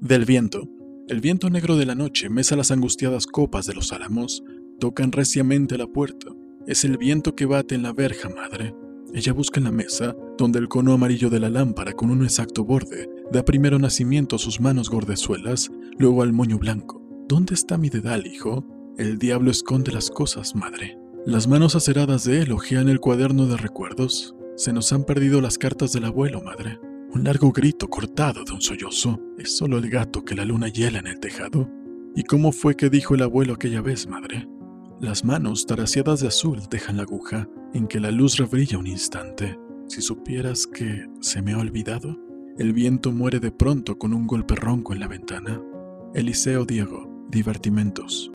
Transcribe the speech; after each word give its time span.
Del 0.00 0.24
viento. 0.24 0.68
El 1.08 1.20
viento 1.20 1.50
negro 1.50 1.76
de 1.76 1.84
la 1.84 1.96
noche 1.96 2.30
mesa 2.30 2.54
las 2.54 2.70
angustiadas 2.70 3.26
copas 3.26 3.66
de 3.66 3.74
los 3.74 3.92
álamos, 3.92 4.44
tocan 4.78 5.10
reciamente 5.10 5.76
la 5.76 5.88
puerta. 5.88 6.28
Es 6.68 6.84
el 6.84 6.98
viento 6.98 7.34
que 7.34 7.46
bate 7.46 7.74
en 7.74 7.82
la 7.82 7.92
verja, 7.92 8.28
madre. 8.28 8.76
Ella 9.12 9.32
busca 9.32 9.58
en 9.58 9.64
la 9.64 9.72
mesa, 9.72 10.14
donde 10.36 10.60
el 10.60 10.68
cono 10.68 10.92
amarillo 10.92 11.30
de 11.30 11.40
la 11.40 11.50
lámpara 11.50 11.94
con 11.94 12.10
un 12.10 12.22
exacto 12.22 12.64
borde 12.64 13.08
da 13.32 13.44
primero 13.44 13.80
nacimiento 13.80 14.36
a 14.36 14.38
sus 14.38 14.60
manos 14.60 14.88
gordezuelas, 14.88 15.68
luego 15.98 16.22
al 16.22 16.32
moño 16.32 16.58
blanco. 16.58 17.02
¿Dónde 17.28 17.54
está 17.54 17.76
mi 17.76 17.88
dedal, 17.88 18.24
hijo? 18.28 18.64
El 18.98 19.18
diablo 19.18 19.50
esconde 19.50 19.90
las 19.90 20.10
cosas, 20.10 20.54
madre. 20.54 20.96
Las 21.26 21.48
manos 21.48 21.74
aceradas 21.74 22.22
de 22.22 22.42
él 22.42 22.52
hojean 22.52 22.88
el 22.88 23.00
cuaderno 23.00 23.46
de 23.46 23.56
recuerdos. 23.56 24.36
Se 24.56 24.72
nos 24.72 24.92
han 24.92 25.02
perdido 25.02 25.40
las 25.40 25.58
cartas 25.58 25.92
del 25.92 26.04
abuelo, 26.04 26.40
madre. 26.40 26.78
Un 27.14 27.24
largo 27.24 27.52
grito 27.52 27.88
cortado 27.88 28.44
de 28.44 28.52
un 28.52 28.60
sollozo. 28.60 29.18
Es 29.38 29.56
solo 29.56 29.78
el 29.78 29.88
gato 29.88 30.24
que 30.24 30.34
la 30.34 30.44
luna 30.44 30.68
hiela 30.68 30.98
en 30.98 31.06
el 31.06 31.20
tejado. 31.20 31.70
¿Y 32.14 32.24
cómo 32.24 32.52
fue 32.52 32.76
que 32.76 32.90
dijo 32.90 33.14
el 33.14 33.22
abuelo 33.22 33.54
aquella 33.54 33.80
vez, 33.80 34.06
madre? 34.06 34.48
Las 35.00 35.24
manos 35.24 35.64
taraciadas 35.66 36.20
de 36.20 36.28
azul 36.28 36.60
dejan 36.70 36.96
la 36.96 37.04
aguja 37.04 37.48
en 37.72 37.86
que 37.86 38.00
la 38.00 38.10
luz 38.10 38.36
rebrilla 38.36 38.78
un 38.78 38.86
instante. 38.86 39.58
Si 39.86 40.02
supieras 40.02 40.66
que 40.66 41.06
se 41.20 41.40
me 41.40 41.52
ha 41.52 41.58
olvidado, 41.58 42.18
el 42.58 42.72
viento 42.72 43.12
muere 43.12 43.38
de 43.38 43.52
pronto 43.52 43.96
con 43.96 44.12
un 44.12 44.26
golpe 44.26 44.56
ronco 44.56 44.92
en 44.92 45.00
la 45.00 45.08
ventana. 45.08 45.62
Eliseo 46.14 46.64
Diego, 46.64 47.26
Divertimentos. 47.30 48.26